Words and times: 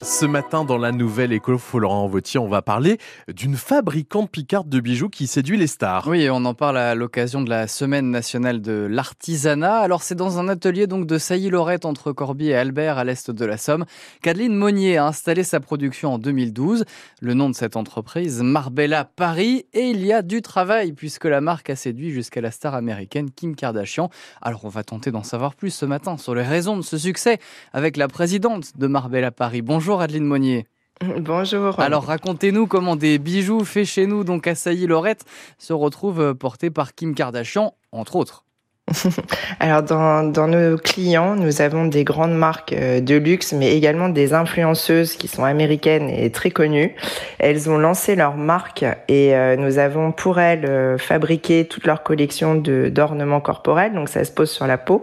Ce 0.00 0.26
matin, 0.26 0.64
dans 0.64 0.78
la 0.78 0.92
nouvelle 0.92 1.32
école 1.32 1.58
Laurent 1.74 2.06
Vautier, 2.06 2.38
on 2.38 2.48
va 2.48 2.62
parler 2.62 2.98
d'une 3.26 3.56
fabricante 3.56 4.30
picarde 4.30 4.68
de 4.68 4.78
bijoux 4.78 5.08
qui 5.08 5.26
séduit 5.26 5.58
les 5.58 5.66
stars. 5.66 6.06
Oui, 6.06 6.30
on 6.30 6.44
en 6.44 6.54
parle 6.54 6.78
à 6.78 6.94
l'occasion 6.94 7.42
de 7.42 7.50
la 7.50 7.66
Semaine 7.66 8.08
nationale 8.08 8.60
de 8.60 8.86
l'artisanat. 8.88 9.78
Alors, 9.78 10.04
c'est 10.04 10.14
dans 10.14 10.38
un 10.38 10.48
atelier 10.48 10.86
donc 10.86 11.08
de 11.08 11.18
Sailly-Lorette 11.18 11.84
entre 11.84 12.12
Corbie 12.12 12.50
et 12.50 12.54
Albert 12.54 12.96
à 12.96 13.02
l'est 13.02 13.32
de 13.32 13.44
la 13.44 13.56
Somme 13.56 13.86
qu'Adeline 14.22 14.54
Monnier 14.54 14.98
a 14.98 15.06
installé 15.06 15.42
sa 15.42 15.58
production 15.58 16.14
en 16.14 16.18
2012. 16.18 16.84
Le 17.20 17.34
nom 17.34 17.50
de 17.50 17.56
cette 17.56 17.74
entreprise, 17.74 18.40
Marbella 18.40 19.04
Paris. 19.04 19.66
Et 19.72 19.90
il 19.90 20.06
y 20.06 20.12
a 20.12 20.22
du 20.22 20.42
travail 20.42 20.92
puisque 20.92 21.24
la 21.24 21.40
marque 21.40 21.70
a 21.70 21.76
séduit 21.76 22.12
jusqu'à 22.12 22.40
la 22.40 22.52
star 22.52 22.76
américaine 22.76 23.32
Kim 23.32 23.56
Kardashian. 23.56 24.10
Alors, 24.42 24.64
on 24.64 24.68
va 24.68 24.84
tenter 24.84 25.10
d'en 25.10 25.24
savoir 25.24 25.56
plus 25.56 25.70
ce 25.70 25.86
matin 25.86 26.18
sur 26.18 26.36
les 26.36 26.44
raisons 26.44 26.76
de 26.76 26.82
ce 26.82 26.98
succès 26.98 27.40
avec 27.72 27.96
la 27.96 28.06
présidente 28.06 28.78
de 28.78 28.86
Marbella 28.86 29.32
Paris. 29.32 29.60
Bonjour. 29.60 29.87
Bonjour 29.88 30.02
Adeline 30.02 30.24
Monnier. 30.26 30.66
Bonjour. 31.18 31.80
Alors 31.80 32.04
racontez-nous 32.04 32.66
comment 32.66 32.94
des 32.94 33.18
bijoux 33.18 33.64
faits 33.64 33.86
chez 33.86 34.06
nous, 34.06 34.22
donc 34.22 34.46
à 34.46 34.54
Sailly-Lorette, 34.54 35.24
se 35.56 35.72
retrouvent 35.72 36.20
euh, 36.20 36.34
portés 36.34 36.68
par 36.68 36.94
Kim 36.94 37.14
Kardashian, 37.14 37.72
entre 37.90 38.16
autres. 38.16 38.44
Alors 39.60 39.82
dans, 39.82 40.24
dans, 40.24 40.46
nos 40.46 40.76
clients, 40.76 41.36
nous 41.36 41.62
avons 41.62 41.86
des 41.86 42.04
grandes 42.04 42.34
marques 42.34 42.74
euh, 42.74 43.00
de 43.00 43.14
luxe, 43.14 43.54
mais 43.54 43.74
également 43.74 44.10
des 44.10 44.34
influenceuses 44.34 45.14
qui 45.14 45.26
sont 45.26 45.44
américaines 45.44 46.10
et 46.10 46.30
très 46.30 46.50
connues. 46.50 46.94
Elles 47.38 47.70
ont 47.70 47.78
lancé 47.78 48.14
leur 48.14 48.36
marque 48.36 48.84
et 49.08 49.34
euh, 49.34 49.56
nous 49.56 49.78
avons 49.78 50.12
pour 50.12 50.38
elles 50.38 50.98
fabriqué 50.98 51.66
toute 51.66 51.86
leur 51.86 52.02
collection 52.02 52.56
d'ornements 52.56 53.40
corporels, 53.40 53.94
donc 53.94 54.10
ça 54.10 54.22
se 54.24 54.32
pose 54.32 54.50
sur 54.50 54.66
la 54.66 54.76
peau. 54.76 55.02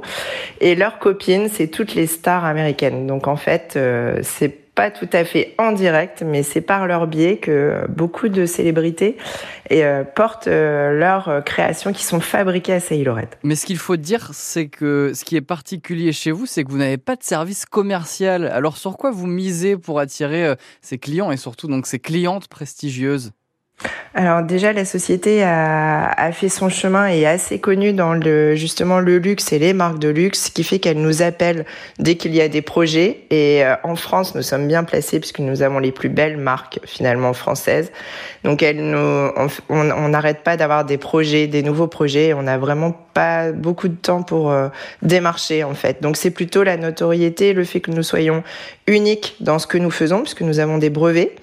Et 0.62 0.76
leurs 0.76 1.00
copines, 1.00 1.50
c'est 1.52 1.70
toutes 1.70 1.96
les 1.96 2.06
stars 2.06 2.46
américaines. 2.46 3.08
Donc 3.08 3.28
en 3.28 3.36
fait, 3.36 3.80
c'est 4.22 4.65
pas 4.76 4.92
tout 4.92 5.10
à 5.14 5.24
fait 5.24 5.56
en 5.58 5.72
direct, 5.72 6.24
mais 6.26 6.44
c'est 6.44 6.62
par 6.62 6.86
leur 6.86 7.08
biais 7.08 7.38
que 7.38 7.86
beaucoup 7.90 8.28
de 8.28 8.46
célébrités 8.46 9.18
euh, 9.72 10.04
portent 10.04 10.48
euh, 10.48 10.92
leurs 10.92 11.44
créations 11.46 11.94
qui 11.94 12.04
sont 12.04 12.20
fabriquées 12.20 12.74
à 12.74 12.80
Sailorette. 12.80 13.38
Mais 13.44 13.56
ce 13.56 13.66
qu'il 13.66 13.78
faut 13.78 13.96
dire, 13.96 14.30
c'est 14.34 14.68
que 14.68 15.14
ce 15.16 15.24
qui 15.24 15.38
est 15.38 15.42
particulier 15.42 16.12
chez 16.12 16.32
vous, 16.32 16.46
c'est 16.46 16.64
que 16.64 16.72
vous 16.72 16.78
n'avez 16.78 16.98
pas 16.98 17.16
de 17.16 17.24
service 17.24 17.66
commercial. 17.66 18.46
Alors 18.48 18.78
sur 18.78 18.98
quoi 18.98 19.12
vous 19.12 19.28
misez 19.28 19.78
pour 19.78 20.00
attirer 20.00 20.46
euh, 20.46 20.56
ces 20.82 20.98
clients 20.98 21.32
et 21.32 21.38
surtout 21.38 21.68
donc 21.68 21.88
ces 21.88 22.00
clientes 22.00 22.48
prestigieuses? 22.48 23.32
Alors 24.18 24.44
déjà, 24.44 24.72
la 24.72 24.86
société 24.86 25.44
a, 25.44 26.08
a, 26.10 26.32
fait 26.32 26.48
son 26.48 26.70
chemin 26.70 27.12
et 27.12 27.20
est 27.20 27.26
assez 27.26 27.60
connue 27.60 27.92
dans 27.92 28.14
le 28.14 28.56
justement 28.56 29.02
le 29.02 29.18
luxe 29.18 29.52
et 29.52 29.60
les 29.60 29.74
marques 29.74 30.00
de 30.00 30.08
luxe, 30.08 30.46
ce 30.46 30.52
qui 30.52 30.64
fait 30.64 30.80
qu'elle 30.80 31.02
nous 31.02 31.22
appelle 31.22 31.66
dès 32.00 32.16
qu'il 32.16 32.34
y 32.34 32.40
a 32.40 32.48
des 32.48 32.62
projets. 32.62 33.26
Et 33.30 33.66
euh, 33.66 33.76
en 33.84 33.98
France, 33.98 34.34
nous 34.34 34.42
sommes 34.42 34.70
bien 34.70 34.86
placés 34.86 35.20
puisque 35.20 35.40
nous 35.40 35.64
avons 35.64 35.80
les 35.80 35.92
plus 35.92 36.08
belles 36.08 36.38
marques 36.38 36.80
finalement 36.86 37.34
françaises. 37.34 37.92
Donc 38.46 38.64
elle 38.64 38.90
nous, 38.90 39.32
on 39.68 40.08
n'arrête 40.08 40.46
pas 40.46 40.56
d'avoir 40.56 40.86
des 40.86 40.98
projets, 40.98 41.48
des 41.48 41.62
nouveaux 41.62 41.88
projets. 41.88 42.34
On 42.34 42.44
n'a 42.44 42.58
vraiment 42.58 42.94
pas 43.14 43.52
beaucoup 43.52 43.90
de 43.90 43.96
temps 43.96 44.24
pour 44.24 44.50
euh, 44.50 44.70
démarcher 45.02 45.66
en 45.66 45.74
fait. 45.74 46.02
Donc 46.02 46.16
c'est 46.16 46.32
plutôt 46.32 46.64
la 46.64 46.78
notoriété, 46.78 47.52
le 47.52 47.66
fait 47.66 47.82
que 47.82 47.92
nous 47.92 48.04
soyons 48.04 48.44
uniques 48.88 49.36
dans 49.42 49.60
ce 49.60 49.68
que 49.68 49.78
nous 49.78 49.92
faisons 49.92 50.22
puisque 50.22 50.42
nous 50.42 50.60
avons 50.60 50.78
des 50.78 50.90
brevets. 50.90 51.36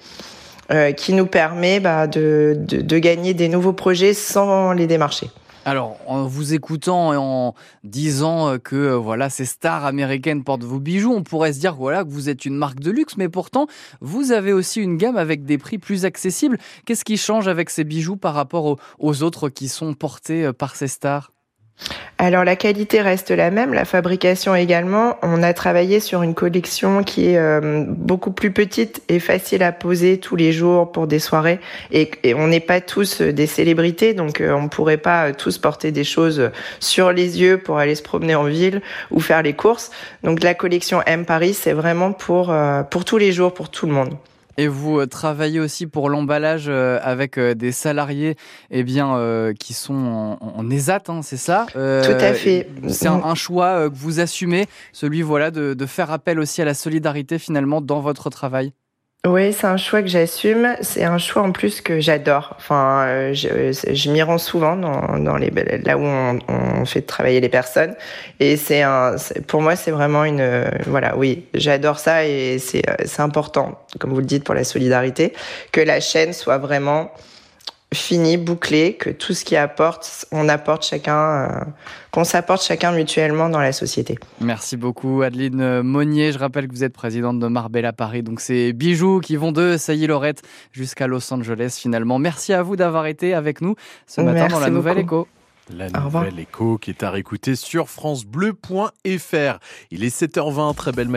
Euh, 0.71 0.93
qui 0.93 1.11
nous 1.11 1.25
permet 1.25 1.81
bah, 1.81 2.07
de, 2.07 2.55
de, 2.57 2.97
gagner 2.97 3.33
des 3.33 3.49
nouveaux 3.49 3.73
projets 3.73 4.13
sans 4.13 4.71
les 4.71 4.87
démarcher. 4.87 5.29
Alors, 5.65 5.97
en 6.07 6.23
vous 6.25 6.53
écoutant 6.53 7.13
et 7.13 7.17
en 7.17 7.53
disant 7.83 8.47
euh, 8.47 8.57
que 8.59 8.75
euh, 8.77 8.95
voilà, 8.95 9.29
ces 9.29 9.43
stars 9.43 9.83
américaines 9.83 10.41
portent 10.45 10.63
vos 10.63 10.79
bijoux, 10.79 11.13
on 11.13 11.23
pourrait 11.23 11.51
se 11.51 11.59
dire 11.59 11.75
voilà 11.75 12.05
que 12.05 12.09
vous 12.09 12.29
êtes 12.29 12.45
une 12.45 12.55
marque 12.55 12.79
de 12.79 12.91
luxe, 12.91 13.17
mais 13.17 13.27
pourtant 13.27 13.67
vous 13.99 14.31
avez 14.31 14.53
aussi 14.53 14.79
une 14.79 14.95
gamme 14.95 15.17
avec 15.17 15.43
des 15.43 15.57
prix 15.57 15.79
plus 15.79 16.05
accessibles. 16.05 16.57
Qu'est-ce 16.85 17.03
qui 17.03 17.17
change 17.17 17.49
avec 17.49 17.69
ces 17.69 17.83
bijoux 17.83 18.15
par 18.15 18.33
rapport 18.33 18.65
aux, 18.65 18.77
aux 18.99 19.21
autres 19.21 19.49
qui 19.49 19.67
sont 19.67 19.93
portés 19.93 20.53
par 20.53 20.77
ces 20.77 20.87
stars? 20.87 21.32
Alors 22.23 22.45
la 22.45 22.55
qualité 22.55 23.01
reste 23.01 23.31
la 23.31 23.51
même, 23.51 23.73
la 23.73 23.83
fabrication 23.83 24.55
également. 24.55 25.17
On 25.23 25.43
a 25.43 25.53
travaillé 25.53 25.99
sur 25.99 26.23
une 26.23 26.33
collection 26.33 27.03
qui 27.03 27.27
est 27.27 27.37
euh, 27.37 27.83
beaucoup 27.85 28.31
plus 28.31 28.51
petite 28.51 29.01
et 29.09 29.19
facile 29.19 29.61
à 29.61 29.73
poser 29.73 30.19
tous 30.19 30.37
les 30.37 30.53
jours 30.53 30.91
pour 30.91 31.05
des 31.05 31.19
soirées. 31.19 31.59
Et, 31.91 32.09
on 32.35 32.47
n'est 32.47 32.61
pas 32.61 32.79
tous 32.79 33.21
des 33.21 33.45
célébrités, 33.45 34.13
donc 34.13 34.39
euh, 34.39 34.53
on 34.53 34.63
ne 34.63 34.67
pourrait 34.69 34.97
pas 34.97 35.33
tous 35.33 35.57
porter 35.57 35.91
des 35.91 36.05
choses 36.05 36.49
sur 36.79 37.11
les 37.11 37.41
yeux 37.41 37.57
pour 37.57 37.77
aller 37.77 37.95
se 37.95 38.03
promener 38.03 38.35
en 38.35 38.45
ville 38.45 38.81
ou 39.11 39.19
faire 39.19 39.41
les 39.41 39.53
courses. 39.53 39.91
Donc 40.23 40.43
la 40.43 40.53
collection 40.53 41.01
M 41.05 41.25
Paris, 41.25 41.53
c'est 41.53 41.73
vraiment 41.73 42.13
pour, 42.13 42.51
euh, 42.51 42.83
pour 42.83 43.03
tous 43.03 43.17
les 43.17 43.33
jours, 43.33 43.53
pour 43.53 43.69
tout 43.69 43.85
le 43.85 43.91
monde. 43.91 44.15
Et 44.57 44.67
vous 44.67 44.99
euh, 44.99 45.07
travaillez 45.07 45.59
aussi 45.59 45.87
pour 45.87 46.09
l'emballage 46.09 46.65
euh, 46.67 46.99
avec 47.01 47.37
euh, 47.37 47.55
des 47.55 47.71
salariés 47.71 48.35
eh 48.69 48.83
bien, 48.83 49.53
qui 49.59 49.73
sont 49.73 49.93
en, 49.93 50.37
en 50.41 50.69
ESAT, 50.69 51.03
hein, 51.07 51.21
c'est 51.21 51.37
ça? 51.37 51.65
Tout 51.73 51.79
à 51.79 52.33
fait. 52.33 52.69
C'est 52.87 53.07
un, 53.07 53.35
choix 53.35 53.89
que 53.89 53.95
vous 53.95 54.19
assumez, 54.19 54.67
celui 54.91 55.21
voilà, 55.21 55.51
de, 55.51 55.73
de 55.73 55.85
faire 55.85 56.11
appel 56.11 56.39
aussi 56.39 56.61
à 56.61 56.65
la 56.65 56.73
solidarité 56.73 57.39
finalement 57.39 57.81
dans 57.81 57.99
votre 57.99 58.29
travail? 58.29 58.73
Oui, 59.25 59.53
c'est 59.53 59.67
un 59.67 59.77
choix 59.77 60.01
que 60.01 60.09
j'assume. 60.09 60.75
C'est 60.81 61.05
un 61.05 61.17
choix 61.17 61.43
en 61.43 61.53
plus 61.53 61.79
que 61.79 62.01
j'adore. 62.01 62.55
Enfin, 62.57 63.05
euh, 63.07 63.33
je, 63.33 64.11
m'y 64.11 64.21
rends 64.21 64.37
souvent 64.37 64.75
dans, 64.75 65.17
dans 65.17 65.37
les 65.37 65.49
là 65.85 65.97
où 65.97 66.01
on, 66.01 66.85
fait 66.85 67.01
travailler 67.01 67.39
les 67.39 67.47
personnes. 67.47 67.95
Et 68.41 68.57
c'est 68.57 68.81
un, 68.81 69.15
pour 69.47 69.61
moi, 69.61 69.77
c'est 69.77 69.91
vraiment 69.91 70.25
une, 70.25 70.65
voilà, 70.87 71.15
oui, 71.17 71.45
j'adore 71.53 71.99
ça 71.99 72.25
et 72.25 72.59
c'est 72.59 72.83
c'est 73.05 73.21
important, 73.21 73.79
comme 73.99 74.11
vous 74.11 74.19
le 74.19 74.25
dites, 74.25 74.43
pour 74.43 74.55
la 74.55 74.65
solidarité, 74.65 75.31
que 75.71 75.79
la 75.79 76.01
chaîne 76.01 76.33
soit 76.33 76.57
vraiment 76.57 77.09
fini, 77.93 78.37
bouclé, 78.37 78.95
que 78.95 79.09
tout 79.09 79.33
ce 79.33 79.45
qui 79.45 79.55
apporte, 79.55 80.25
on 80.31 80.49
apporte 80.49 80.85
chacun, 80.85 81.17
euh, 81.17 81.47
qu'on 82.11 82.23
s'apporte 82.23 82.63
chacun 82.63 82.91
mutuellement 82.91 83.49
dans 83.49 83.59
la 83.59 83.71
société. 83.71 84.17
Merci 84.41 84.77
beaucoup 84.77 85.21
Adeline 85.21 85.81
Monnier. 85.81 86.31
Je 86.31 86.39
rappelle 86.39 86.67
que 86.67 86.73
vous 86.73 86.83
êtes 86.83 86.93
présidente 86.93 87.39
de 87.39 87.47
Marbella 87.47 87.93
Paris. 87.93 88.23
Donc 88.23 88.39
c'est 88.39 88.73
bijoux 88.73 89.19
qui 89.19 89.35
vont 89.35 89.51
de 89.51 89.77
Sailly-Lorette 89.77 90.41
jusqu'à 90.71 91.07
Los 91.07 91.33
Angeles 91.33 91.77
finalement. 91.79 92.19
Merci 92.19 92.53
à 92.53 92.63
vous 92.63 92.75
d'avoir 92.75 93.05
été 93.05 93.33
avec 93.33 93.61
nous 93.61 93.75
ce 94.07 94.21
matin 94.21 94.47
dans 94.47 94.59
la 94.59 94.69
Nouvelle 94.69 94.99
Écho. 94.99 95.27
La 95.69 95.89
Nouvelle 95.89 96.39
Écho 96.39 96.77
qui 96.77 96.89
est 96.89 97.03
à 97.03 97.11
réécouter 97.11 97.55
sur 97.55 97.89
francebleu.fr. 97.89 99.59
Il 99.91 100.03
est 100.03 100.21
7h20, 100.21 100.75
très 100.75 100.91
belle 100.91 101.07